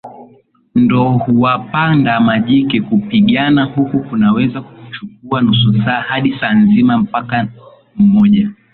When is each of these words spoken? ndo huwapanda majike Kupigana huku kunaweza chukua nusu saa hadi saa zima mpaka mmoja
ndo 0.75 1.11
huwapanda 1.11 2.19
majike 2.19 2.81
Kupigana 2.81 3.63
huku 3.63 3.99
kunaweza 4.03 4.63
chukua 4.99 5.41
nusu 5.41 5.73
saa 5.85 6.01
hadi 6.01 6.37
saa 6.41 6.65
zima 6.65 6.97
mpaka 6.97 7.47
mmoja 7.95 8.49